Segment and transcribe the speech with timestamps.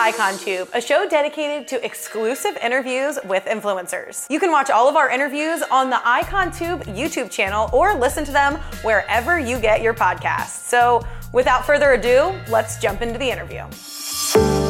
[0.00, 4.26] Icon Tube, a show dedicated to exclusive interviews with influencers.
[4.30, 8.24] You can watch all of our interviews on the Icon Tube YouTube channel or listen
[8.24, 10.66] to them wherever you get your podcasts.
[10.66, 14.69] So, without further ado, let's jump into the interview.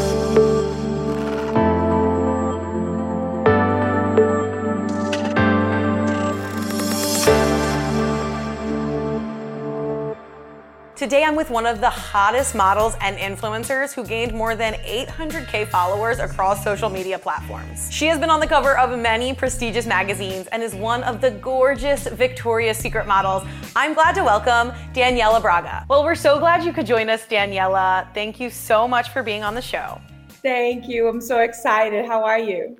[11.00, 15.66] Today, I'm with one of the hottest models and influencers who gained more than 800K
[15.66, 17.90] followers across social media platforms.
[17.90, 21.30] She has been on the cover of many prestigious magazines and is one of the
[21.30, 23.44] gorgeous Victoria's Secret models.
[23.74, 25.86] I'm glad to welcome Daniela Braga.
[25.88, 28.12] Well, we're so glad you could join us, Daniela.
[28.12, 29.98] Thank you so much for being on the show.
[30.28, 31.08] Thank you.
[31.08, 32.04] I'm so excited.
[32.04, 32.76] How are you?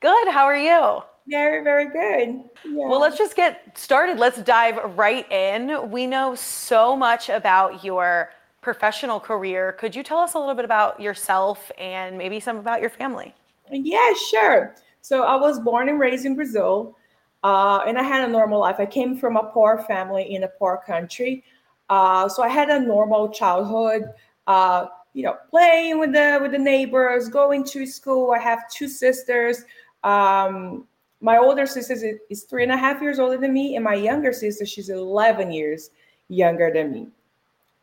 [0.00, 0.28] Good.
[0.28, 1.02] How are you?
[1.26, 2.44] Very, very good.
[2.64, 2.86] Yeah.
[2.86, 4.18] Well, let's just get started.
[4.18, 5.90] Let's dive right in.
[5.90, 9.72] We know so much about your professional career.
[9.72, 13.34] Could you tell us a little bit about yourself and maybe some about your family?
[13.70, 14.74] Yeah, sure.
[15.00, 16.96] So I was born and raised in Brazil,
[17.42, 18.76] uh, and I had a normal life.
[18.78, 21.44] I came from a poor family in a poor country,
[21.88, 24.04] uh, so I had a normal childhood.
[24.46, 28.32] Uh, you know, playing with the with the neighbors, going to school.
[28.32, 29.64] I have two sisters.
[30.02, 30.86] Um,
[31.24, 34.30] my older sister is three and a half years older than me, and my younger
[34.30, 35.88] sister, she's 11 years
[36.28, 37.08] younger than me.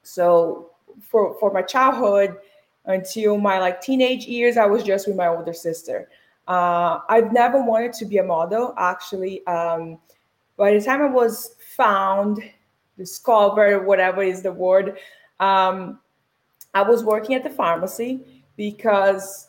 [0.03, 0.69] So
[1.01, 2.37] for, for my childhood
[2.85, 6.07] until my like teenage years, I was just with my older sister.
[6.47, 8.75] Uh, I've never wanted to be a model.
[8.77, 9.97] Actually, um,
[10.55, 12.43] by the time I was found,
[12.95, 14.99] discovered, whatever is the word,
[15.39, 15.99] um,
[16.75, 19.47] I was working at the pharmacy because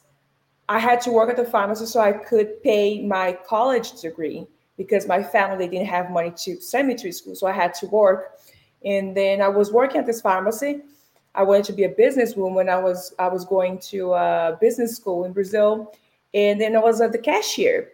[0.72, 4.46] I had to work at the pharmacy so I could pay my college degree
[4.78, 7.34] because my family didn't have money to send me to school.
[7.34, 8.40] So I had to work.
[8.82, 10.80] And then I was working at this pharmacy.
[11.34, 12.70] I wanted to be a businesswoman.
[12.70, 15.94] I was I was going to a business school in Brazil,
[16.32, 17.92] and then I was at the cashier.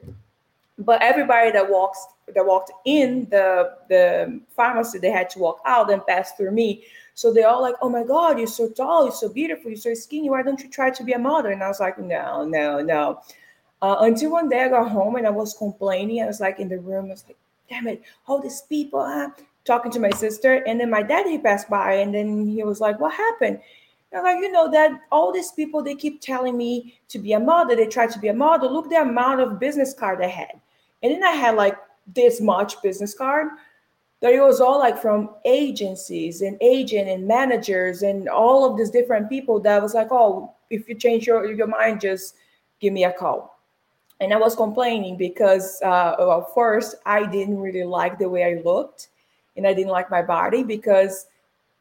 [0.78, 1.98] But everybody that walks
[2.32, 6.84] that walked in the the pharmacy, they had to walk out and pass through me.
[7.18, 9.92] So they're all like, oh my God, you're so tall, you're so beautiful, you're so
[9.92, 10.30] skinny.
[10.30, 11.50] Why don't you try to be a model?
[11.50, 13.20] And I was like, no, no, no.
[13.82, 16.22] Uh, until one day I got home and I was complaining.
[16.22, 17.36] I was like in the room, I was like,
[17.68, 19.30] damn it, all these people huh?
[19.64, 20.62] talking to my sister.
[20.64, 23.58] And then my dad, he passed by and then he was like, what happened?
[24.12, 27.32] And I'm like, you know, that all these people, they keep telling me to be
[27.32, 27.74] a model.
[27.74, 28.72] They try to be a model.
[28.72, 30.52] Look the amount of business card I had.
[31.02, 31.76] And then I had like
[32.14, 33.48] this much business card
[34.22, 39.28] it was all like from agencies and agent and managers and all of these different
[39.28, 42.34] people that was like, oh, if you change your, your mind, just
[42.80, 43.58] give me a call.
[44.20, 48.60] And I was complaining because, uh, well, first, I didn't really like the way I
[48.64, 49.08] looked
[49.56, 51.26] and I didn't like my body because,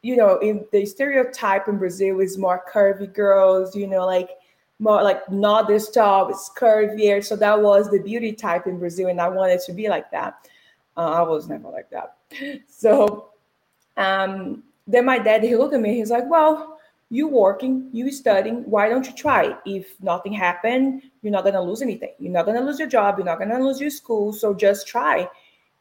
[0.02, 4.30] you know, in the stereotype in Brazil is more curvy girls, you know, like
[4.78, 7.24] more like not this tall, it's curvier.
[7.24, 9.08] So that was the beauty type in Brazil.
[9.08, 10.48] And I wanted to be like that.
[10.98, 12.16] Uh, I was never like that.
[12.68, 13.30] So
[13.96, 16.78] um, then my dad, he looked at me, he's like, well,
[17.10, 19.56] you working, you studying, why don't you try?
[19.64, 22.12] If nothing happened, you're not gonna lose anything.
[22.18, 25.28] You're not gonna lose your job, you're not gonna lose your school, so just try.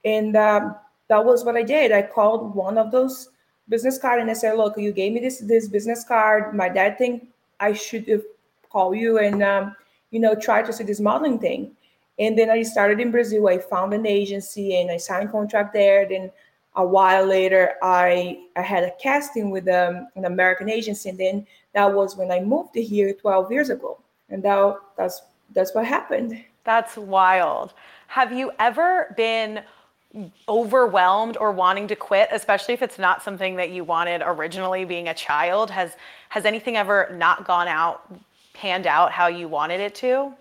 [0.06, 0.76] And um,
[1.10, 1.92] that was what I did.
[1.92, 3.30] I called one of those
[3.70, 6.56] business card and I said, look, you gave me this this business card.
[6.56, 7.28] My dad think
[7.60, 8.24] I should
[8.70, 9.76] call you and um,
[10.12, 11.76] you know try to see this modeling thing.
[12.20, 13.48] And then I started in Brazil.
[13.48, 16.08] I found an agency and I signed contract there.
[16.08, 16.32] Then
[16.76, 21.10] a while later, I, I had a casting with um, an American agency.
[21.10, 24.00] And then that was when I moved here 12 years ago.
[24.30, 25.22] And that, that's,
[25.54, 26.44] that's what happened.
[26.64, 27.74] That's wild.
[28.08, 29.62] Have you ever been
[30.50, 35.08] overwhelmed or wanting to quit, especially if it's not something that you wanted originally being
[35.08, 35.70] a child?
[35.70, 35.96] Has,
[36.30, 38.12] has anything ever not gone out,
[38.54, 40.34] panned out how you wanted it to?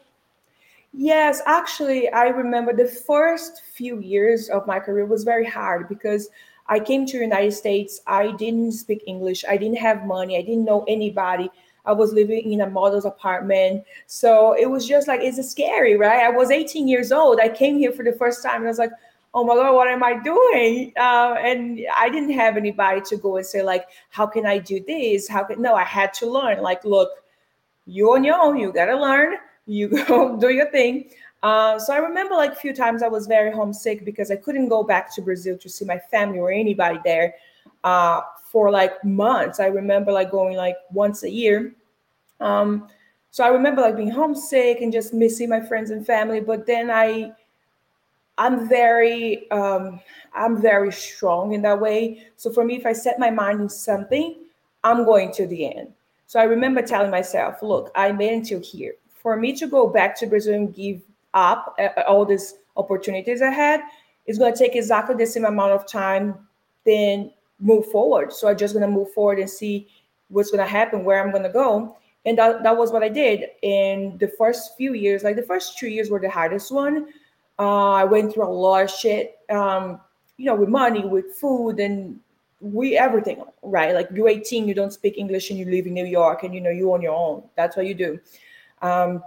[0.99, 6.31] Yes, actually, I remember the first few years of my career was very hard because
[6.69, 8.01] I came to the United States.
[8.07, 9.45] I didn't speak English.
[9.47, 10.39] I didn't have money.
[10.39, 11.51] I didn't know anybody.
[11.85, 13.85] I was living in a model's apartment.
[14.07, 16.25] So it was just like, it's scary, right?
[16.25, 17.41] I was 18 years old.
[17.41, 18.93] I came here for the first time and I was like,
[19.35, 20.95] oh my God, what am I doing?
[20.97, 24.83] Uh, and I didn't have anybody to go and say, like, how can I do
[24.83, 25.29] this?
[25.29, 26.63] How can, no, I had to learn.
[26.63, 27.11] Like, look,
[27.85, 29.35] you on your own, you got to learn
[29.67, 31.11] you go do your thing.
[31.43, 34.69] Uh, so I remember like a few times I was very homesick because I couldn't
[34.69, 37.35] go back to Brazil to see my family or anybody there
[37.85, 39.61] uh, for like months.
[39.61, 41.75] I remember like going like once a year.
[42.41, 42.89] Um,
[43.31, 46.41] so I remember like being homesick and just missing my friends and family.
[46.41, 47.33] But then I,
[48.39, 50.01] I'm very, um,
[50.35, 52.27] I'm very strong in that way.
[52.37, 54.37] So for me, if I set my mind in something,
[54.85, 55.93] I'm going to the end.
[56.27, 58.95] So I remember telling myself, look, I made until here.
[59.27, 61.01] For me to go back to Brazil and give
[61.35, 63.81] up uh, all these opportunities I had,
[64.25, 66.47] it's going to take exactly the same amount of time
[66.85, 68.33] then move forward.
[68.33, 69.89] So I'm just going to move forward and see
[70.29, 71.97] what's going to happen, where I'm going to go.
[72.25, 73.47] And that, that was what I did.
[73.63, 77.09] In the first few years, like the first two years were the hardest one.
[77.59, 80.01] Uh, I went through a lot of shit, um,
[80.37, 82.21] you know, with money, with food, and
[82.61, 83.93] we everything, right?
[83.93, 86.61] Like you're 18, you don't speak English, and you live in New York, and you
[86.61, 87.43] know you on your own.
[87.57, 88.21] That's what you do.
[88.87, 89.23] Um,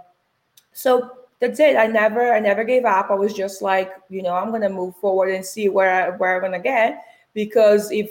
[0.72, 1.10] so
[1.40, 1.76] that's it.
[1.76, 3.10] I never, I never gave up.
[3.10, 6.36] I was just like, you know, I'm gonna move forward and see where I, where
[6.36, 7.02] I'm gonna get
[7.34, 8.10] because if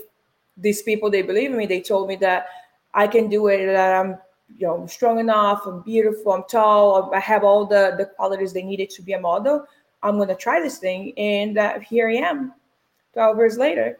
[0.58, 2.48] these people they believe in me, they told me that
[2.94, 4.18] I can do it, that I'm
[4.58, 8.64] you know strong enough, I'm beautiful, I'm tall, I have all the the qualities they
[8.64, 9.66] needed to be a model.
[10.02, 12.54] I'm gonna try this thing, and uh, here I am,
[13.14, 13.98] 12 years later.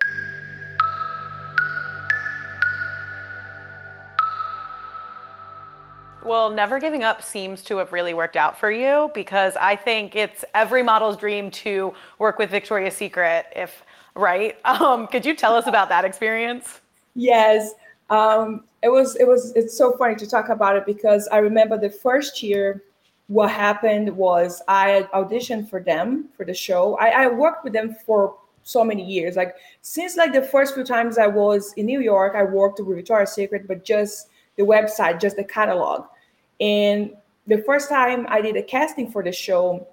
[6.30, 10.16] Well, never giving up seems to have really worked out for you because I think
[10.16, 13.82] it's every model's dream to work with Victoria's Secret if
[14.14, 14.56] right?
[14.66, 16.82] Um, could you tell us about that experience?
[17.16, 17.72] Yes.
[18.12, 21.80] Um, it was it was it's so funny to talk about it because I remember
[21.80, 22.84] the first year
[23.26, 26.96] what happened was I auditioned for them for the show.
[26.98, 29.36] I, I worked with them for so many years.
[29.36, 32.98] Like since like the first few times I was in New York, I worked with
[32.98, 34.28] Victoria's Secret, but just
[34.58, 36.06] the website, just the catalog.
[36.60, 37.12] And
[37.48, 39.88] the first time I did a casting for the show,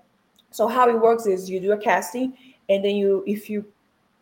[0.51, 2.37] so how it works is you do a casting,
[2.69, 3.65] and then you if you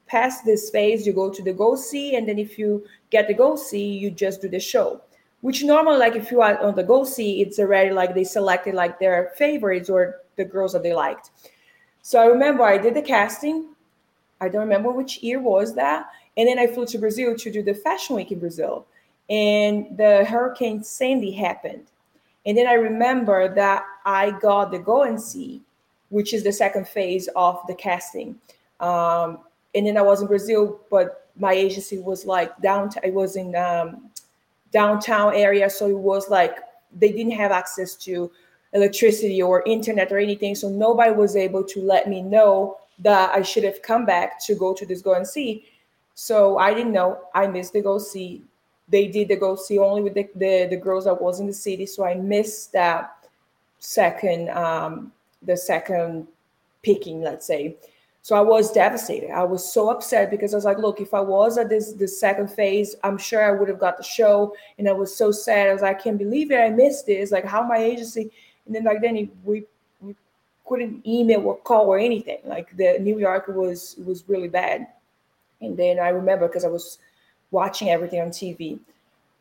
[0.06, 3.35] pass this phase, you go to the go see, and then if you get the
[3.35, 5.00] go see, you just do the show.
[5.41, 8.75] Which normally, like if you are on the go see, it's already like they selected
[8.75, 11.31] like their favorites or the girls that they liked.
[12.02, 13.75] So I remember I did the casting.
[14.40, 16.06] I don't remember which year was that,
[16.37, 18.87] and then I flew to Brazil to do the fashion week in Brazil,
[19.31, 21.87] and the Hurricane Sandy happened,
[22.46, 25.62] and then I remember that I got the go and see,
[26.11, 28.37] which is the second phase of the casting.
[28.81, 29.41] Um,
[29.75, 33.02] and then I was in Brazil, but my agency was like downtown.
[33.05, 34.11] It was in um,
[34.73, 36.58] downtown area, so it was like
[36.96, 38.31] they didn't have access to
[38.73, 40.55] electricity or internet or anything.
[40.55, 44.55] So nobody was able to let me know that I should have come back to
[44.55, 45.64] go to this go and see.
[46.14, 47.20] So I didn't know.
[47.35, 48.43] I missed the go see.
[48.89, 51.53] They did the go see only with the, the, the girls that was in the
[51.53, 51.87] city.
[51.87, 53.17] So I missed that
[53.79, 56.27] second um, the second
[56.83, 57.77] picking, let's say.
[58.23, 59.31] So I was devastated.
[59.31, 62.19] I was so upset because I was like, look, if I was at this this
[62.19, 64.55] second phase, I'm sure I would have got the show.
[64.79, 65.69] And I was so sad.
[65.69, 66.59] I was like, I can't believe it.
[66.59, 67.33] I missed this.
[67.33, 68.31] Like how my agency.
[68.65, 69.65] And then like then we
[70.01, 70.17] we
[70.65, 72.39] couldn't email or call or anything.
[72.45, 74.87] Like the New York was was really bad.
[75.61, 76.99] And then I remember because I was
[77.50, 78.79] watching everything on TV.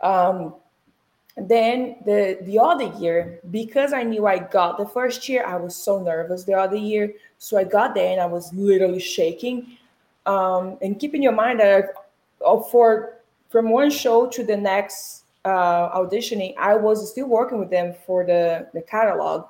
[0.01, 0.55] Um,
[1.35, 5.75] then the the other year, because I knew I got the first year, I was
[5.75, 7.13] so nervous the other year.
[7.39, 9.77] So I got there and I was literally shaking.
[10.25, 11.89] Um, and keep in your mind that
[12.45, 13.17] uh, for
[13.49, 18.23] from one show to the next uh, auditioning, I was still working with them for
[18.25, 19.45] the the catalog.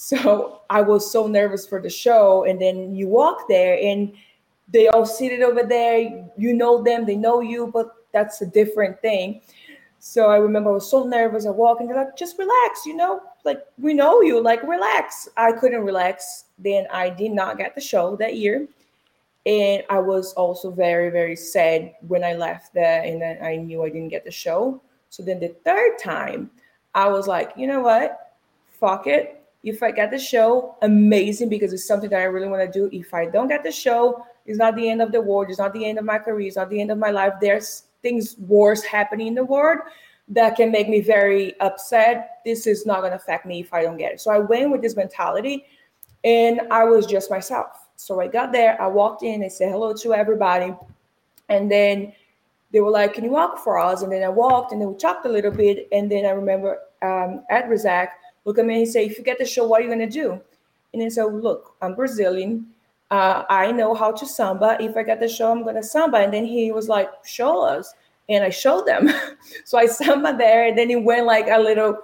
[0.00, 2.44] So I was so nervous for the show.
[2.44, 4.14] And then you walk there and
[4.72, 6.28] they all seated over there.
[6.36, 9.40] You know them, they know you, but that's a different thing.
[9.98, 11.46] So I remember I was so nervous.
[11.46, 15.28] I walk and they're like, just relax, you know, like we know you, like relax.
[15.36, 16.44] I couldn't relax.
[16.58, 18.66] Then I did not get the show that year.
[19.46, 23.84] And I was also very, very sad when I left there and then I knew
[23.84, 24.80] I didn't get the show.
[25.10, 26.50] So then the third time,
[26.94, 28.36] I was like, you know what?
[28.78, 29.42] Fuck it.
[29.62, 32.88] If I get the show, amazing because it's something that I really want to do.
[32.96, 35.46] If I don't get the show, it's not the end of the world.
[35.48, 36.48] It's not the end of my career.
[36.48, 37.34] It's not the end of my life.
[37.40, 39.78] There's things worse happening in the world
[40.26, 42.40] that can make me very upset.
[42.44, 44.20] This is not going to affect me if I don't get it.
[44.20, 45.66] So I went with this mentality
[46.24, 47.86] and I was just myself.
[47.94, 50.74] So I got there, I walked in, I said hello to everybody.
[51.48, 52.12] And then
[52.72, 54.02] they were like, Can you walk for us?
[54.02, 55.86] And then I walked and then we talked a little bit.
[55.92, 58.08] And then I remember um, Ed Razek
[58.44, 60.10] look at me and say, If you get the show, what are you going to
[60.10, 60.40] do?
[60.92, 62.66] And then so, Look, I'm Brazilian
[63.10, 64.76] uh, I know how to samba.
[64.80, 66.18] If I get the show, I'm gonna samba.
[66.18, 67.92] And then he was like, show us.
[68.28, 69.10] And I showed them.
[69.64, 70.68] so I samba there.
[70.68, 71.98] And then it went like a little,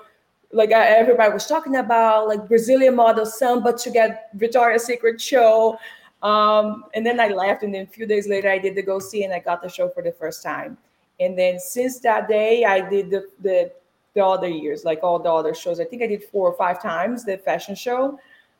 [0.52, 5.78] like uh, everybody was talking about, like Brazilian model samba to get Victoria's Secret show.
[6.22, 7.62] Um, and then I left.
[7.62, 9.68] And then a few days later, I did the go see and I got the
[9.68, 10.76] show for the first time.
[11.20, 13.70] And then since that day, I did the, the,
[14.14, 15.78] the other years, like all the other shows.
[15.78, 18.18] I think I did four or five times the fashion show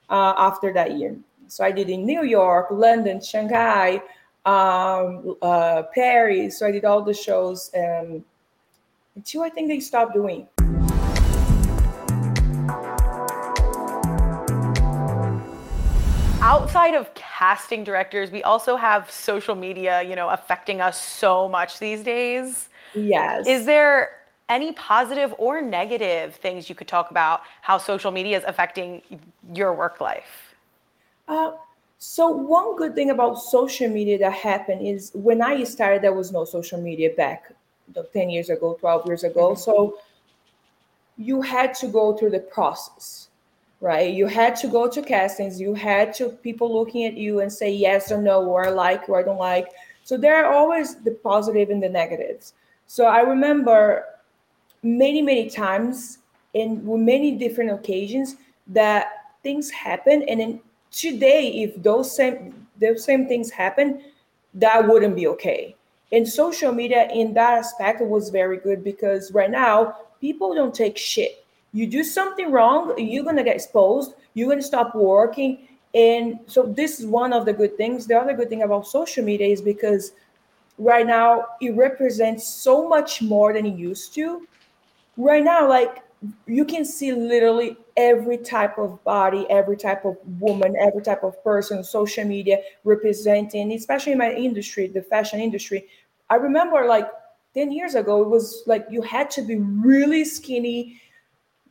[0.09, 1.17] uh, after that year.
[1.49, 4.03] So I did in New York, London, Shanghai,
[4.45, 6.59] um, uh, Paris.
[6.59, 8.25] So I did all the shows um,
[9.15, 10.49] until I think they stopped doing.
[16.47, 21.81] outside of casting directors, we also have social media, you know, affecting us so much
[21.81, 22.69] these days.
[22.95, 23.49] Yes.
[23.49, 24.11] Is there
[24.49, 29.03] any positive or negative things you could talk about how social media is affecting
[29.53, 30.46] your work life?
[31.29, 31.53] Uh,
[31.99, 36.33] so one good thing about social media that happened is when I started, there was
[36.33, 37.53] no social media back
[38.13, 39.51] 10 years ago, 12 years ago.
[39.51, 39.61] Mm-hmm.
[39.61, 39.99] So
[41.17, 43.29] you had to go through the process
[43.81, 44.13] right?
[44.13, 47.71] You had to go to castings, you had to people looking at you and say
[47.71, 49.69] yes or no, or I like or I don't like.
[50.05, 52.55] So there are always the positive and the negatives.
[52.87, 54.05] So I remember
[54.83, 56.19] many, many times
[56.55, 58.37] and in many different occasions
[58.69, 60.23] that things happen.
[60.23, 64.03] And then today, if those same those same things happen,
[64.55, 65.75] that wouldn't be okay.
[66.13, 70.97] And social media in that aspect was very good because right now people don't take
[70.97, 75.69] shit you do something wrong, you're gonna get exposed, you're gonna stop working.
[75.95, 78.07] And so this is one of the good things.
[78.07, 80.13] The other good thing about social media is because
[80.79, 84.49] right now it represents so much more than it used to.
[85.19, 86.03] Right now, like
[86.47, 91.43] you can see literally every type of body, every type of woman, every type of
[91.43, 95.87] person, social media representing, especially in my industry, the fashion industry.
[96.31, 97.09] I remember like
[97.55, 101.01] 10 years ago, it was like you had to be really skinny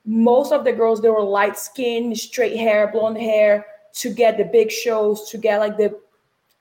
[0.05, 4.43] most of the girls they were light skin straight hair blonde hair to get the
[4.43, 5.97] big shows to get like the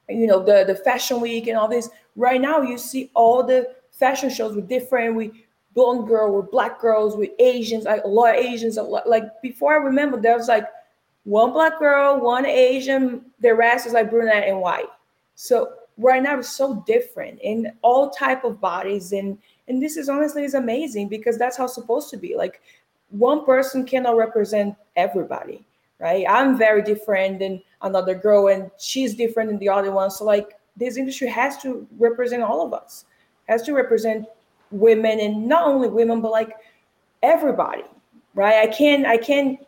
[0.08, 3.68] you know the the fashion week and all this right now you see all the
[3.92, 5.30] fashion shows with different with
[5.74, 9.74] blonde girl with black girls with asians like a lot of asians lot, like before
[9.74, 10.66] i remember there was like
[11.24, 14.88] one black girl one asian the rest is like brunette and white
[15.34, 19.38] so right now it's so different in all type of bodies and
[19.68, 22.60] and this is honestly is amazing because that's how it's supposed to be like
[23.14, 25.64] one person cannot represent everybody,
[26.00, 26.26] right?
[26.28, 30.10] I'm very different than another girl, and she's different than the other one.
[30.10, 33.04] So, like, this industry has to represent all of us,
[33.48, 34.26] has to represent
[34.74, 36.52] women, and not only women, but like
[37.22, 37.84] everybody,
[38.34, 38.68] right?
[38.68, 39.58] I can, I can,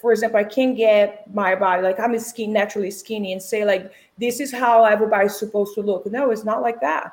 [0.00, 3.64] for example, I can get my body like I'm a skin naturally skinny and say
[3.64, 6.06] like this is how everybody's supposed to look.
[6.06, 7.12] No, it's not like that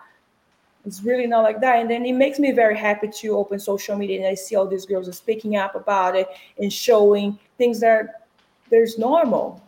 [0.86, 1.79] it's really not like that.
[1.79, 4.65] And then it makes me very happy to open social media and I see all
[4.65, 6.27] these girls are speaking up about it
[6.60, 8.27] and showing things that
[8.69, 9.62] there's normal,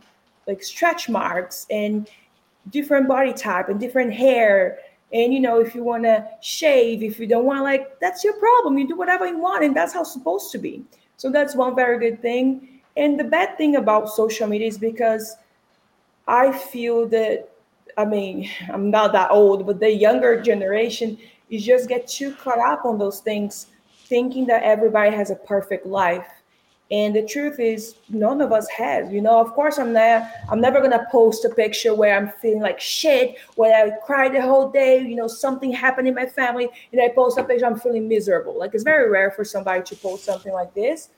[0.47, 2.09] like stretch marks and
[2.69, 4.79] different body type and different hair.
[5.13, 8.33] And you know, if you want to shave, if you don't want, like that's your
[8.33, 8.77] problem.
[8.77, 10.83] You do whatever you want, and that's how it's supposed to be.
[11.17, 12.81] So that's one very good thing.
[12.97, 15.35] And the bad thing about social media is because
[16.27, 17.49] I feel that
[17.97, 21.17] I mean, I'm not that old, but the younger generation
[21.49, 23.67] is just get too caught up on those things,
[24.05, 26.27] thinking that everybody has a perfect life.
[26.91, 29.11] And the truth is, none of us has.
[29.11, 30.29] You know, of course, I'm not.
[30.49, 34.41] I'm never gonna post a picture where I'm feeling like shit, where I cried the
[34.41, 35.01] whole day.
[35.01, 38.57] You know, something happened in my family, and I post a picture I'm feeling miserable.
[38.57, 41.09] Like it's very rare for somebody to post something like this.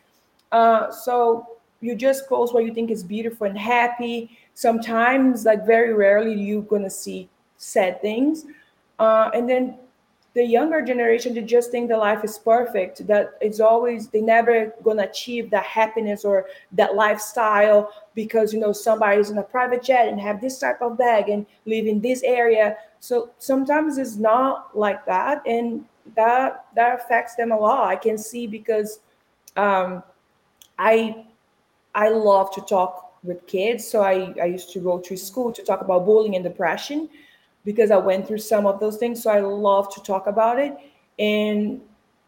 [0.52, 5.94] Uh, so you just post what you think is beautiful and happy sometimes like very
[5.94, 8.46] rarely you're gonna see sad things
[9.00, 9.78] uh, and then
[10.36, 14.74] the younger generation they just think the life is perfect that it's always they never
[14.84, 20.10] gonna achieve that happiness or that lifestyle because you know somebody's in a private jet
[20.10, 22.76] and have this type of bag and live in this area.
[23.00, 27.88] So sometimes it's not like that and that that affects them a lot.
[27.88, 29.00] I can see because
[29.56, 30.04] um,
[30.78, 31.26] i
[31.96, 33.88] i love to talk with kids.
[33.88, 37.10] So I, I used to go to school to talk about bullying and depression
[37.66, 39.24] because I went through some of those things.
[39.24, 40.78] So I love to talk about it.
[41.20, 41.82] And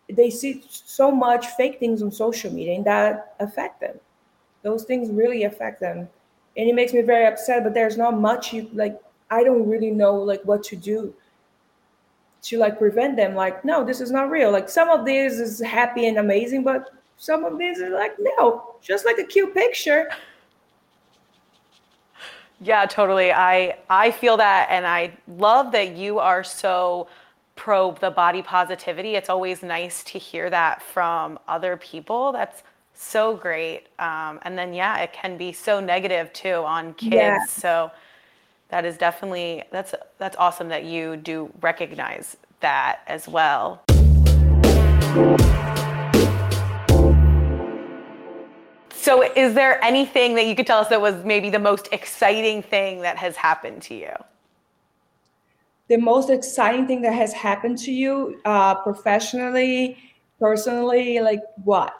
[0.10, 4.00] they see so much fake things on social media and that affect them.
[4.64, 6.10] Those things really affect them.
[6.58, 9.92] And it makes me very upset, but there's not much you like I don't really
[9.92, 11.14] know like what to do
[12.44, 13.36] to like prevent them.
[13.36, 14.52] Like, no, this is not real.
[14.52, 18.76] Like some of this is happy and amazing, but some of these are like, no,
[18.82, 20.10] just like a cute picture.
[22.60, 23.32] Yeah, totally.
[23.32, 27.08] I I feel that and I love that you are so
[27.56, 29.16] pro the body positivity.
[29.16, 32.32] It's always nice to hear that from other people.
[32.32, 33.88] That's so great.
[34.00, 37.14] Um, and then yeah, it can be so negative too on kids.
[37.14, 37.46] Yeah.
[37.46, 37.92] So
[38.70, 43.84] that is definitely that's that's awesome that you do recognize that as well.
[49.08, 52.62] So, is there anything that you could tell us that was maybe the most exciting
[52.62, 54.12] thing that has happened to you?
[55.88, 59.98] The most exciting thing that has happened to you uh, professionally
[60.42, 61.94] personally, like what?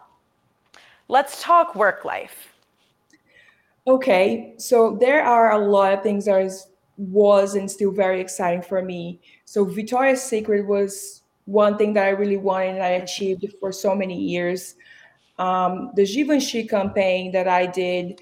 [1.08, 2.54] Let's talk work life.
[3.88, 8.62] Okay, so there are a lot of things that is, was and still very exciting
[8.62, 9.22] for me.
[9.46, 13.96] So Victoria's Secret was one thing that I really wanted and I achieved for so
[13.96, 14.76] many years.
[15.38, 18.20] Um, the Givenchy campaign that I did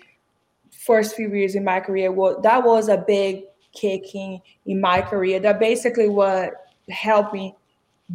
[0.72, 3.44] first few years in my career, well, that was a big
[3.74, 5.40] kicking in my career.
[5.40, 6.54] That basically what
[6.90, 7.56] helped me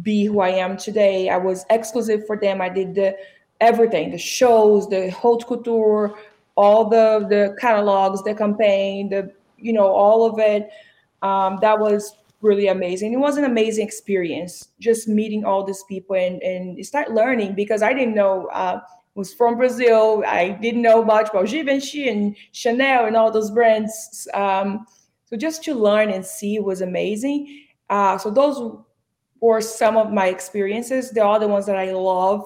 [0.01, 1.29] be who I am today.
[1.29, 2.61] I was exclusive for them.
[2.61, 3.17] I did the
[3.59, 6.15] everything, the shows, the haute couture,
[6.55, 10.69] all the the catalogs, the campaign, the you know all of it.
[11.21, 13.13] Um, that was really amazing.
[13.13, 17.81] It was an amazing experience just meeting all these people and and start learning because
[17.81, 18.47] I didn't know.
[18.47, 18.79] Uh,
[19.13, 20.23] was from Brazil.
[20.25, 24.25] I didn't know much about Givenchy and Chanel and all those brands.
[24.33, 24.85] Um,
[25.25, 27.65] so just to learn and see was amazing.
[27.89, 28.77] Uh, so those
[29.41, 31.11] were some of my experiences.
[31.11, 32.45] The other ones that I love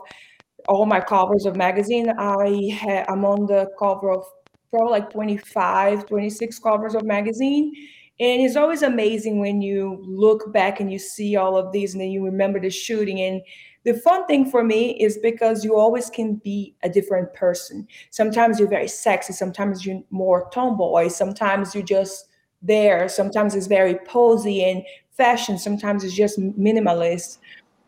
[0.67, 2.11] all my covers of magazine.
[2.17, 4.25] I I'm on the cover of
[4.71, 7.73] probably like 25, 26 covers of magazine.
[8.17, 12.01] And it's always amazing when you look back and you see all of these and
[12.01, 13.19] then you remember the shooting.
[13.19, 13.41] And
[13.83, 17.87] the fun thing for me is because you always can be a different person.
[18.11, 22.29] Sometimes you're very sexy, sometimes you're more tomboy, sometimes you're just
[22.61, 27.39] there, sometimes it's very posy and fashion, sometimes it's just minimalist.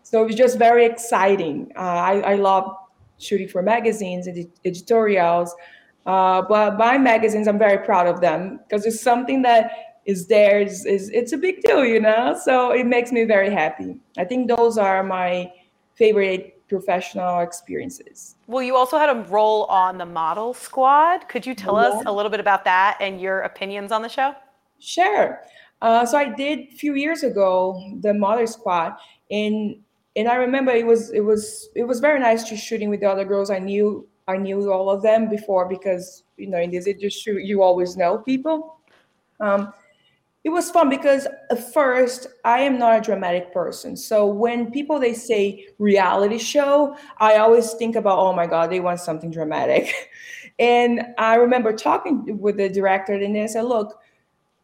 [0.04, 1.72] So it was just very exciting.
[1.76, 2.70] Uh, I, I love
[3.18, 5.56] shooting for magazines and editorials.
[6.06, 9.72] Uh, but my magazines, I'm very proud of them because it's something that
[10.08, 10.60] is there.
[10.62, 12.40] Is, is it's a big deal, you know.
[12.44, 13.98] So it makes me very happy.
[14.18, 15.52] I think those are my
[15.96, 18.36] favorite professional experiences.
[18.48, 21.28] Well, you also had a role on the Model Squad.
[21.30, 21.90] Could you tell yeah.
[21.90, 24.34] us a little bit about that and your opinions on the show?
[24.80, 25.42] Sure.
[25.82, 28.94] Uh, so I did a few years ago the Model Squad,
[29.30, 29.76] and
[30.16, 33.10] and I remember it was it was it was very nice to shooting with the
[33.10, 33.52] other girls.
[33.52, 37.62] I knew I knew all of them before because you know in this industry you
[37.62, 38.80] always know people.
[39.40, 39.72] Um,
[40.48, 43.98] it was fun because at first I am not a dramatic person.
[43.98, 48.80] So when people they say reality show, I always think about oh my god they
[48.80, 49.94] want something dramatic.
[50.60, 54.00] and I remember talking with the director and they said, look.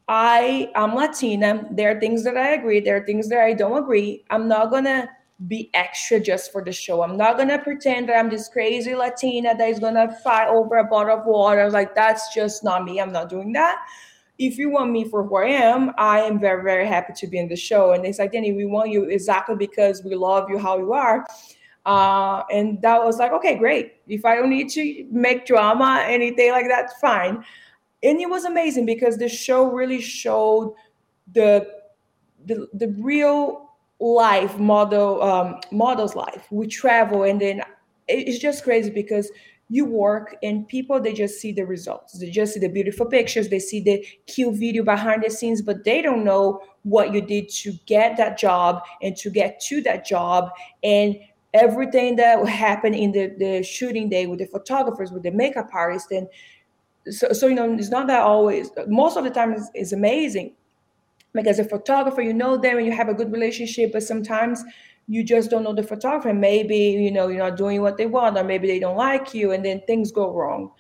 [0.10, 1.66] I am Latina.
[1.72, 2.82] There are things that I agree.
[2.82, 4.26] There are things that I don't agree.
[4.30, 5.10] I'm not gonna
[5.48, 7.02] be extra just for the show.
[7.02, 10.84] I'm not gonna pretend that I'm this crazy Latina that is gonna fight over a
[10.84, 11.70] bottle of water.
[11.70, 13.00] Like that's just not me.
[13.00, 13.80] I'm not doing that.
[14.40, 17.38] If you want me for who I am, I am very, very happy to be
[17.38, 17.94] in the show.
[17.94, 21.26] And it's like, Danny, we want you exactly because we love you how you are.
[21.86, 23.96] Uh, and that was like, okay, great.
[24.08, 27.44] If I don't need to make drama, anything like that, fine.
[28.02, 30.74] And it was amazing because the show really showed
[31.32, 31.68] the
[32.46, 33.70] the, the real
[34.00, 37.62] life model um, models life we travel and then
[38.10, 39.32] it's just crazy because
[39.74, 42.20] you work and people they just see the results.
[42.20, 43.50] They just see the beautiful pictures.
[43.50, 47.50] They see the cute video behind the scenes but they don't know what you did
[47.50, 50.52] to get that job and to get to that job.
[50.84, 51.18] And
[51.56, 56.12] everything that happened in the, the shooting day with the photographers with the makeup artist
[56.12, 56.28] and
[57.10, 60.54] so, so you know it's not that always most of the time is, is amazing.
[61.34, 64.64] Like as a photographer you know them and you have a good relationship but sometimes
[65.08, 66.34] you just don't know the photographer.
[66.34, 69.52] Maybe you know you're not doing what they want or maybe they don't like you
[69.52, 70.72] and then things go wrong.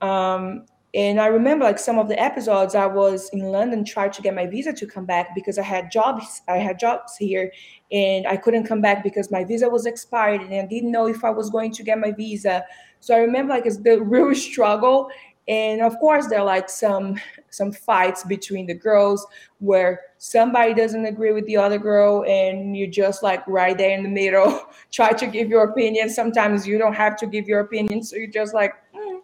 [0.00, 4.22] Um, and i remember like some of the episodes i was in london trying to
[4.22, 7.52] get my visa to come back because i had jobs i had jobs here
[7.92, 11.22] and i couldn't come back because my visa was expired and i didn't know if
[11.22, 12.64] i was going to get my visa.
[13.00, 15.10] So i remember like it's the real struggle
[15.48, 17.16] and of course there are like some
[17.50, 19.26] some fights between the girls
[19.58, 24.02] where somebody doesn't agree with the other girl and you just like right there in
[24.02, 26.08] the middle try to give your opinion.
[26.08, 29.20] Sometimes you don't have to give your opinion so you're just like mm,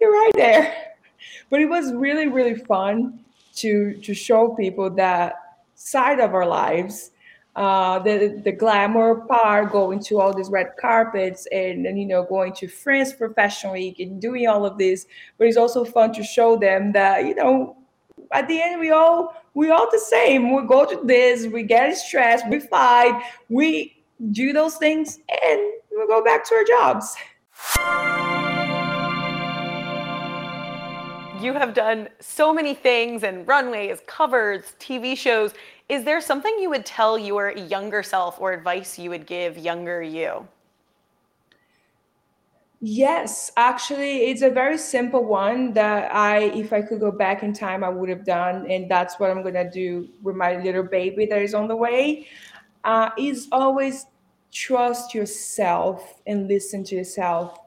[0.00, 0.74] you're right there.
[1.50, 3.20] But it was really really fun
[3.56, 5.34] to to show people that
[5.76, 7.12] side of our lives
[7.54, 12.24] uh, the the glamour part, going to all these red carpets, and, and you know
[12.24, 15.06] going to France Fashion Week and doing all of this.
[15.36, 17.76] But it's also fun to show them that you know
[18.32, 20.54] at the end we all we all the same.
[20.54, 25.60] We go to this, we get stressed, we fight, we do those things, and
[25.90, 27.16] we go back to our jobs.
[31.42, 35.52] You have done so many things and runways, covers, TV shows.
[35.92, 40.02] Is there something you would tell your younger self or advice you would give younger
[40.02, 40.48] you?
[42.80, 47.52] Yes, actually, it's a very simple one that I, if I could go back in
[47.52, 48.70] time, I would have done.
[48.70, 51.76] And that's what I'm going to do with my little baby that is on the
[51.76, 52.26] way.
[52.84, 54.06] Uh, is always
[54.50, 57.58] trust yourself and listen to yourself.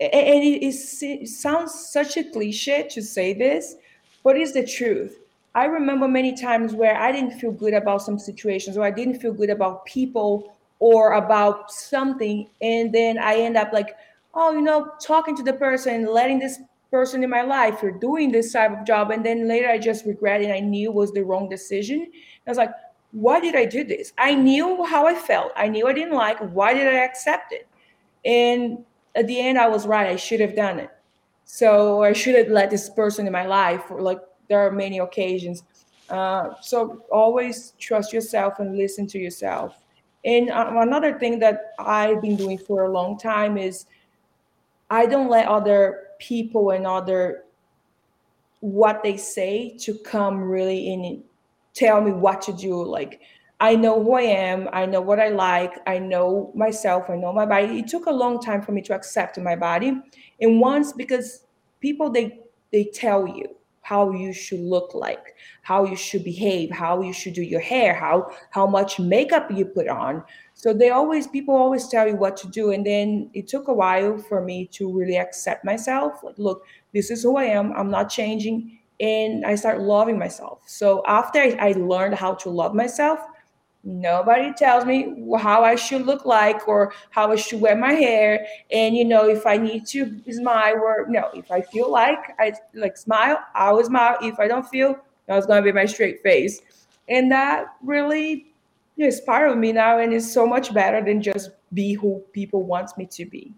[0.00, 3.74] And it, is, it sounds such a cliche to say this,
[4.24, 5.25] but it's the truth.
[5.56, 9.20] I remember many times where I didn't feel good about some situations or I didn't
[9.20, 12.46] feel good about people or about something.
[12.60, 13.96] And then I end up like,
[14.34, 16.58] oh, you know, talking to the person, letting this
[16.90, 19.10] person in my life or doing this type of job.
[19.10, 20.50] And then later I just regret it.
[20.50, 22.06] I knew it was the wrong decision.
[22.46, 22.72] I was like,
[23.12, 24.12] why did I do this?
[24.18, 25.52] I knew how I felt.
[25.56, 26.38] I knew I didn't like.
[26.38, 27.66] Why did I accept it?
[28.26, 30.06] And at the end, I was right.
[30.06, 30.90] I should have done it.
[31.46, 33.90] So I should have let this person in my life.
[33.90, 35.64] Or like there are many occasions.
[36.08, 39.76] Uh, so always trust yourself and listen to yourself.
[40.24, 43.86] And uh, another thing that I've been doing for a long time is
[44.90, 47.44] I don't let other people and other
[48.60, 51.22] what they say to come really in
[51.74, 52.82] tell me what to do.
[52.82, 53.20] Like
[53.60, 57.32] I know who I am, I know what I like, I know myself, I know
[57.32, 57.78] my body.
[57.78, 60.00] It took a long time for me to accept my body.
[60.40, 61.44] And once because
[61.80, 62.40] people they
[62.72, 63.55] they tell you
[63.86, 67.94] how you should look like, how you should behave, how you should do your hair,
[67.94, 70.24] how how much makeup you put on.
[70.54, 72.72] So they always people always tell you what to do.
[72.72, 76.24] And then it took a while for me to really accept myself.
[76.24, 77.72] Like, look, this is who I am.
[77.76, 80.62] I'm not changing and I start loving myself.
[80.66, 83.20] So after I, learned how to love myself,
[83.86, 88.46] nobody tells me how I should look like or how I should wear my hair.
[88.70, 92.52] And you know, if I need to smile or no, if I feel like I
[92.74, 94.18] like smile, I will smile.
[94.20, 96.60] If I don't feel, that's gonna be my straight face.
[97.08, 98.46] And that really
[98.98, 103.06] of me now and it's so much better than just be who people want me
[103.06, 103.52] to be.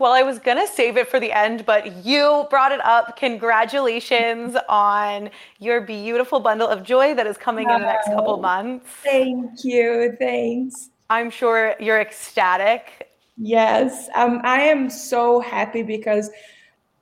[0.00, 3.16] Well, I was going to save it for the end, but you brought it up.
[3.16, 5.30] Congratulations on
[5.60, 8.90] your beautiful bundle of joy that is coming in the next couple months.
[9.04, 10.16] Thank you.
[10.18, 10.90] Thanks.
[11.10, 13.08] I'm sure you're ecstatic.
[13.36, 16.28] Yes, um, I am so happy because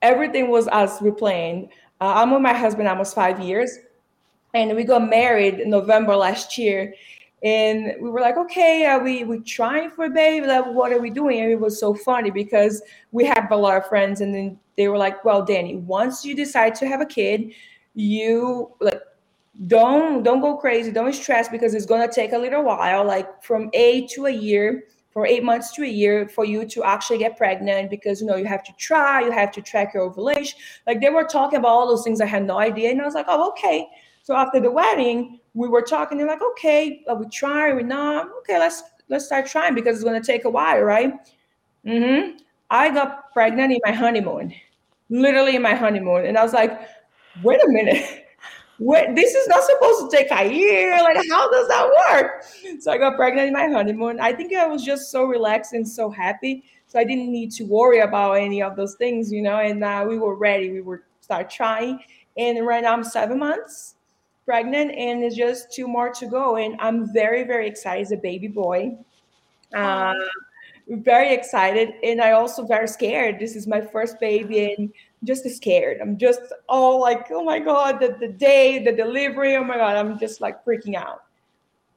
[0.02, 1.68] everything was as we planned.
[1.98, 3.78] Uh, I'm with my husband almost five years,
[4.52, 6.92] and we got married in November last year
[7.42, 10.46] and we were like okay are we we trying for a baby?
[10.46, 11.40] Like what are we doing?
[11.40, 14.88] And it was so funny because we had a lot of friends and then they
[14.88, 17.52] were like well danny once you decide to have a kid
[17.94, 19.02] you like
[19.66, 20.90] don't don't go crazy.
[20.90, 24.84] Don't stress because it's to take a little while like from eight to a year
[25.10, 28.36] for eight months to a year for you to actually get pregnant because you know
[28.36, 30.58] you have to try you have to track your ovulation.
[30.86, 32.20] Like they were talking about all those things.
[32.20, 32.90] I had no idea.
[32.90, 33.86] And i was like oh okay
[34.22, 36.18] so after the wedding we were talking.
[36.18, 37.72] They're like, okay, are we try?
[37.72, 38.28] we not?
[38.40, 41.12] Okay, let's let's start trying because it's gonna take a while, right?
[41.86, 42.38] Mm-hmm.
[42.70, 44.54] I got pregnant in my honeymoon,
[45.10, 46.88] literally in my honeymoon, and I was like,
[47.42, 48.18] wait a minute.
[48.78, 50.98] Wait, this is not supposed to take a year.
[51.02, 52.42] Like, how does that work?
[52.80, 54.18] So I got pregnant in my honeymoon.
[54.18, 56.64] I think I was just so relaxed and so happy.
[56.88, 59.58] So I didn't need to worry about any of those things, you know.
[59.58, 60.72] And uh, we were ready.
[60.72, 62.00] We were start trying.
[62.36, 63.94] And right now I'm seven months
[64.44, 66.56] pregnant and it's just two more to go.
[66.56, 68.02] And i'm very very excited.
[68.02, 68.96] As a baby boy.
[69.74, 70.14] Uh,
[70.88, 71.94] very excited.
[72.02, 73.38] And i also very scared.
[73.38, 74.92] This is my first baby and
[75.24, 75.98] just scared.
[76.00, 79.56] I'm just all like oh my god the, the day the delivery.
[79.56, 81.22] Oh my god i'm just like freaking out.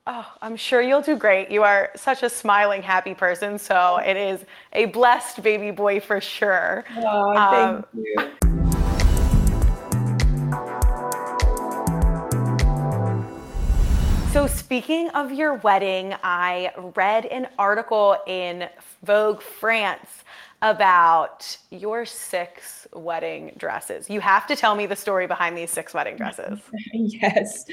[0.08, 1.50] Oh, I'm sure you'll do great.
[1.50, 3.58] You are such a smiling, happy person.
[3.58, 6.86] So it is a blessed baby boy for sure.
[6.98, 8.55] Oh, thank um, you.
[14.36, 18.68] So, speaking of your wedding, I read an article in
[19.02, 20.26] Vogue France
[20.62, 24.10] about your six wedding dresses.
[24.10, 26.60] You have to tell me the story behind these six wedding dresses.
[26.94, 27.64] yes.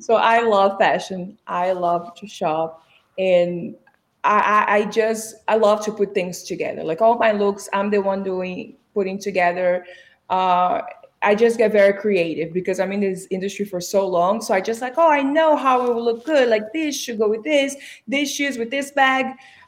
[0.00, 2.82] So, I love fashion, I love to shop,
[3.16, 3.76] and
[4.24, 6.82] I, I just I love to put things together.
[6.82, 9.86] Like all my looks, I'm the one doing putting together.
[10.28, 10.80] Uh,
[11.24, 14.40] I just get very creative because I'm in this industry for so long.
[14.40, 16.48] So I just like, oh, I know how it will look good.
[16.48, 17.74] Like this should go with this,
[18.06, 19.26] this shoes with this bag.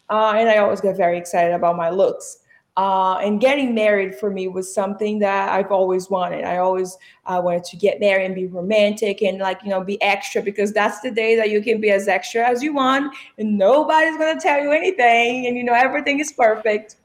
[0.09, 2.39] Uh, and I always get very excited about my looks.
[2.77, 6.45] Uh, and getting married for me was something that I've always wanted.
[6.45, 10.01] I always uh, wanted to get married and be romantic and like you know be
[10.03, 13.57] extra because that's the day that you can be as extra as you want and
[13.57, 16.97] nobody's gonna tell you anything and you know everything is perfect.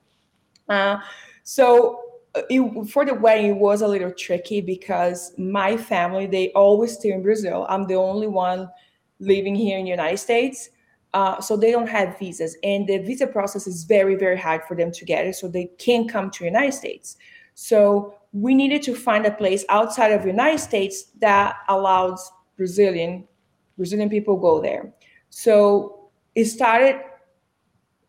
[0.67, 0.97] Uh,
[1.43, 6.93] so it, for the wedding it was a little tricky because my family they always
[6.93, 7.65] stay in brazil.
[7.69, 8.69] I'm the only one
[9.19, 10.69] living here in the united states
[11.13, 12.55] uh, so they don't have visas.
[12.63, 15.65] And the visa process is very very hard for them to get it so they
[15.77, 17.17] can't come to the united states.
[17.53, 23.27] So we needed to find a place outside of the united states that allows brazilian
[23.77, 24.93] brazilian people go there.
[25.29, 27.01] So it started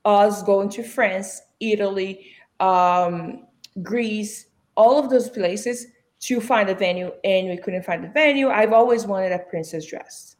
[0.05, 2.27] us going to France, Italy,
[2.61, 3.47] um,
[3.83, 5.87] Greece, all of those places
[6.21, 8.49] to find a venue, and we couldn't find a venue.
[8.49, 10.37] I've always wanted a princess dress,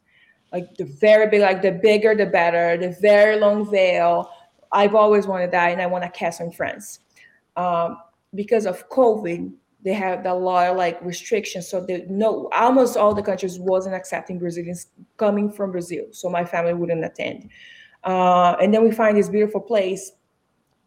[0.51, 4.29] like the very big, like the bigger the better, the very long veil.
[4.71, 6.99] I've always wanted that, and I want a castle in France.
[7.55, 7.97] Um,
[8.33, 11.67] because of COVID, they have a lot of like restrictions.
[11.67, 16.05] So they no almost all the countries wasn't accepting Brazilians coming from Brazil.
[16.11, 17.49] So my family wouldn't attend.
[18.03, 20.13] Uh, and then we find this beautiful place.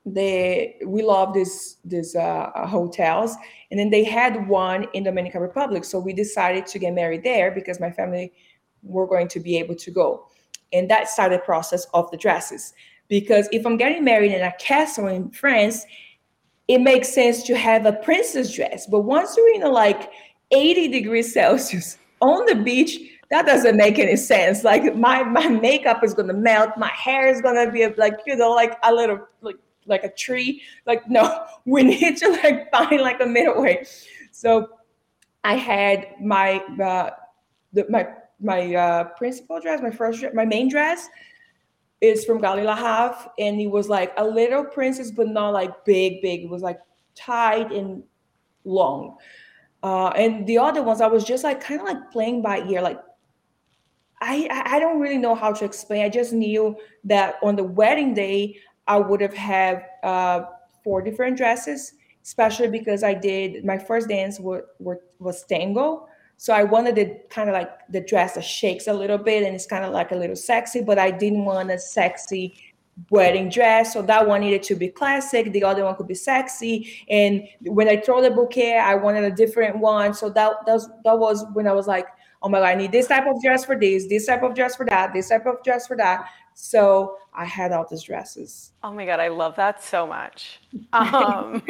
[0.08, 3.34] They we love this this uh, hotels,
[3.72, 5.84] and then they had one in Dominican Republic.
[5.84, 8.32] So we decided to get married there because my family
[8.84, 10.28] were going to be able to go,
[10.72, 12.72] and that started the process of the dresses.
[13.08, 15.84] Because if I'm getting married in a castle in France,
[16.68, 18.86] it makes sense to have a princess dress.
[18.86, 20.10] But once you're in a like
[20.52, 22.98] 80 degrees Celsius on the beach,
[23.30, 24.62] that doesn't make any sense.
[24.62, 28.52] Like my my makeup is gonna melt, my hair is gonna be like you know
[28.52, 29.56] like a little like
[29.86, 30.62] like a tree.
[30.86, 33.86] Like no, we need to like find like a middle way.
[34.32, 34.68] So
[35.44, 37.10] I had my uh,
[37.72, 38.08] the, my
[38.40, 41.08] my uh, principal dress, my first my main dress
[42.00, 46.20] is from Galeries La and it was like a little princess, but not like big,
[46.20, 46.42] big.
[46.42, 46.78] It was like
[47.14, 48.02] tight and
[48.64, 49.16] long.
[49.82, 52.82] Uh, and the other ones, I was just like kind of like playing by ear.
[52.82, 53.00] Like
[54.20, 56.04] I I don't really know how to explain.
[56.04, 60.44] I just knew that on the wedding day, I would have had uh,
[60.84, 64.62] four different dresses, especially because I did my first dance was
[65.18, 66.08] was tango.
[66.38, 69.54] So I wanted it kind of like the dress that shakes a little bit and
[69.54, 72.54] it's kind of like a little sexy, but I didn't want a sexy
[73.10, 73.92] wedding dress.
[73.92, 75.52] So that one needed to be classic.
[75.52, 77.04] The other one could be sexy.
[77.08, 80.12] And when I throw the bouquet, I wanted a different one.
[80.12, 82.06] So that, that was that was when I was like,
[82.42, 84.76] oh my god, I need this type of dress for this, this type of dress
[84.76, 86.28] for that, this type of dress for that.
[86.58, 88.72] So I had all these dresses.
[88.82, 90.58] Oh my god, I love that so much.
[90.94, 91.62] Um,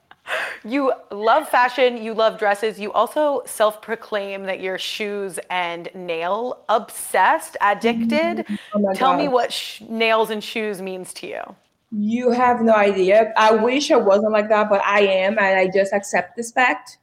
[0.64, 2.78] you love fashion, you love dresses.
[2.78, 8.46] You also self proclaim that you're shoes and nail obsessed, addicted.
[8.72, 9.18] Oh Tell God.
[9.18, 11.42] me what sh- nails and shoes means to you.
[11.90, 13.32] You have no idea.
[13.36, 16.98] I wish I wasn't like that, but I am, and I just accept this fact.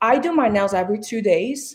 [0.00, 1.74] I do my nails every two days,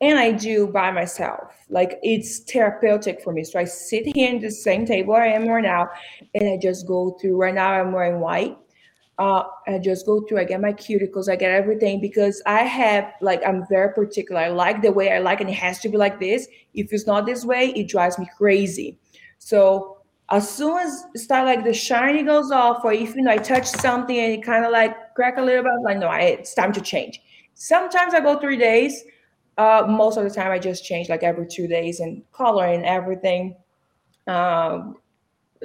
[0.00, 1.52] and I do by myself.
[1.68, 3.44] Like it's therapeutic for me.
[3.44, 5.88] So I sit here in the same table I am right now,
[6.34, 7.36] and I just go through.
[7.36, 8.56] Right now, I'm wearing white
[9.18, 13.12] uh, I just go through, I get my cuticles, I get everything because I have
[13.22, 14.42] like I'm very particular.
[14.42, 16.46] I like the way I like, and it has to be like this.
[16.74, 18.98] If it's not this way, it drives me crazy.
[19.38, 23.38] So as soon as start like the shiny goes off, or if you know I
[23.38, 26.20] touch something and it kind of like crack a little bit, I'm like no, I,
[26.20, 27.22] it's time to change.
[27.54, 29.02] Sometimes I go three days.
[29.58, 32.84] Uh, most of the time, I just change like every two days and color and
[32.84, 33.56] everything.
[34.26, 34.96] Um,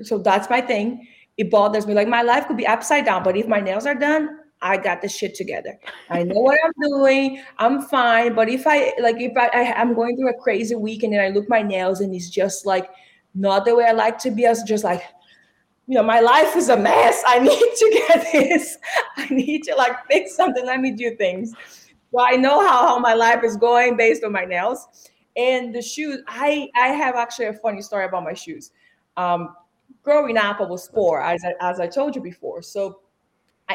[0.02, 1.94] so that's my thing it bothers me.
[1.94, 5.02] Like my life could be upside down, but if my nails are done, I got
[5.02, 5.80] the shit together.
[6.10, 7.42] I know what I'm doing.
[7.58, 8.36] I'm fine.
[8.36, 11.20] But if I like, if I, I am going through a crazy week and then
[11.20, 12.88] I look my nails and it's just like
[13.34, 15.02] not the way I like to be, I was just like,
[15.88, 17.24] you know, my life is a mess.
[17.26, 18.78] I need to get this.
[19.18, 20.64] I need to like fix something.
[20.64, 21.56] Let me do things.
[22.12, 25.10] So I know how, how my life is going based on my nails.
[25.38, 28.72] And the shoes, I I have actually a funny story about my shoes.
[29.16, 29.56] Um,
[30.04, 32.62] growing up, I was poor, as I, as I told you before.
[32.62, 33.00] So,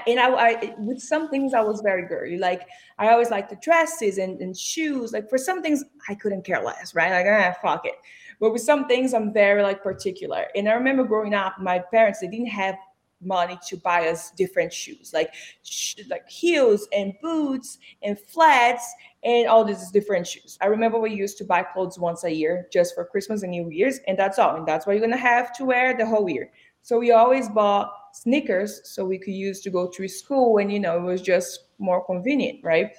[0.07, 2.37] and I, I, with some things I was very girly.
[2.37, 2.69] Like
[2.99, 5.13] I always liked the dresses and, and shoes.
[5.15, 7.11] Like for some things I couldn't care less, right?
[7.11, 7.95] Like ah, fuck it.
[8.39, 10.47] But with some things I'm very like particular.
[10.55, 12.77] And I remember growing up, my parents they didn't have
[13.21, 19.49] money to buy us different shoes, like sh- like heels and boots and flats and
[19.49, 20.59] all these different shoes.
[20.61, 23.71] I remember we used to buy clothes once a year just for Christmas and New
[23.71, 24.57] Year's, and that's all.
[24.57, 26.51] And that's what you're gonna have to wear the whole year.
[26.83, 30.81] So we always bought sneakers so we could use to go to school, and you
[30.81, 32.93] know it was just more convenient, right?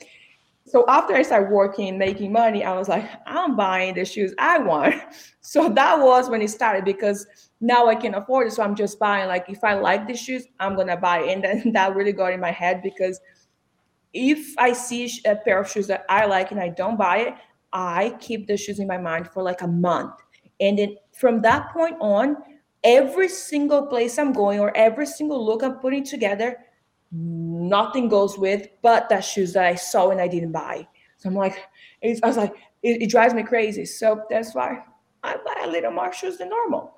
[0.68, 4.60] So after I started working, making money, I was like, I'm buying the shoes I
[4.60, 4.96] want.
[5.40, 7.26] So that was when it started because
[7.60, 8.52] now I can afford it.
[8.52, 9.28] So I'm just buying.
[9.28, 11.30] Like if I like the shoes, I'm gonna buy it.
[11.34, 13.20] And then that really got in my head because
[14.14, 17.34] if I see a pair of shoes that I like and I don't buy it,
[17.74, 20.16] I keep the shoes in my mind for like a month.
[20.60, 22.38] And then from that point on,
[22.84, 26.58] every single place I'm going or every single look I'm putting together,
[27.12, 30.88] nothing goes with but that shoes that I saw and I didn't buy.
[31.18, 31.58] So I'm like,
[32.04, 33.86] I was like, it, it drives me crazy.
[33.86, 34.80] So that's why
[35.24, 36.97] I buy a little more shoes than normal.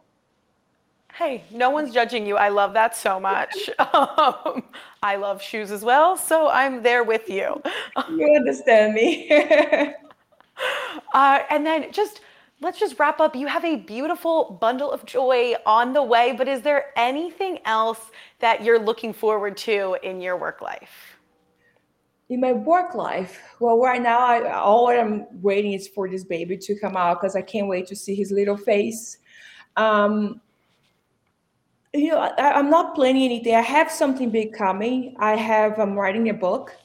[1.19, 2.37] Hey, no one's judging you.
[2.37, 3.69] I love that so much.
[3.93, 4.63] Um,
[5.03, 7.61] I love shoes as well, so I'm there with you.
[8.09, 9.29] You understand me.
[11.13, 12.21] uh, and then just
[12.61, 13.35] let's just wrap up.
[13.35, 17.99] You have a beautiful bundle of joy on the way, but is there anything else
[18.39, 21.17] that you're looking forward to in your work life?
[22.29, 26.55] In my work life, well, right now, I, all I'm waiting is for this baby
[26.57, 29.17] to come out because I can't wait to see his little face.
[29.75, 30.39] Um,
[31.93, 33.55] you know, I, am not planning anything.
[33.55, 35.15] I have something big coming.
[35.19, 36.75] I have, I'm writing a book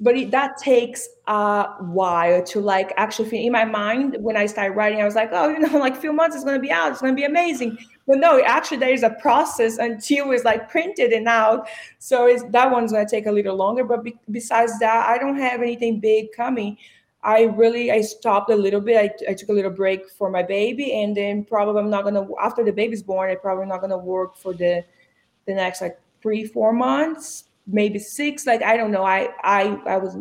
[0.00, 4.74] but it, that takes a while to like actually in my mind when i started
[4.74, 6.70] writing i was like oh you know like a few months it's going to be
[6.70, 10.44] out it's going to be amazing but no actually there is a process until it's
[10.44, 14.02] like printed and out so it's that one's going to take a little longer but
[14.02, 16.76] be, besides that i don't have anything big coming
[17.22, 20.42] i really i stopped a little bit I, I took a little break for my
[20.42, 23.96] baby and then probably i'm not to after the baby's born i probably not to
[23.98, 24.84] work for the
[25.46, 28.46] the next like three four months maybe six.
[28.46, 29.04] Like I don't know.
[29.04, 30.16] I I I was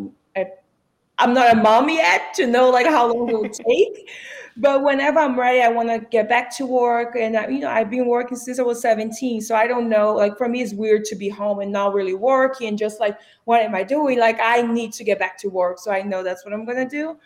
[1.22, 4.10] I'm not a mom yet to know like how long it will take.
[4.58, 7.16] But whenever I'm ready, I want to get back to work.
[7.16, 10.14] And I, you know, I've been working since I was 17, so I don't know.
[10.14, 12.68] Like for me, it's weird to be home and not really working.
[12.68, 14.20] And Just like, what am I doing?
[14.20, 16.90] Like I need to get back to work, so I know that's what I'm gonna
[16.90, 17.18] do.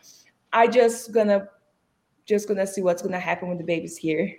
[0.53, 1.47] I just gonna
[2.25, 4.31] just gonna see what's gonna happen when the baby's here.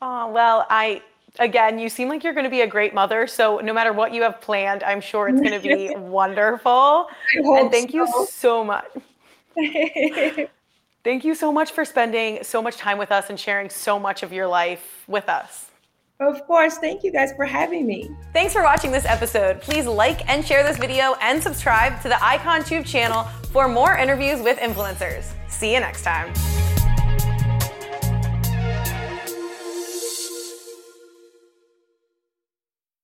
[0.00, 1.02] Oh well, I
[1.38, 3.26] again, you seem like you're going to be a great mother.
[3.26, 7.06] So no matter what you have planned, I'm sure it's going to be wonderful.
[7.34, 7.96] And thank so.
[7.96, 8.86] you so much.
[11.04, 14.22] thank you so much for spending so much time with us and sharing so much
[14.22, 15.66] of your life with us.
[16.20, 16.76] Of course.
[16.76, 18.10] Thank you guys for having me.
[18.34, 19.60] Thanks for watching this episode.
[19.62, 23.96] Please like and share this video and subscribe to the Icon Tube channel for more
[23.96, 25.32] interviews with influencers.
[25.48, 26.32] See you next time.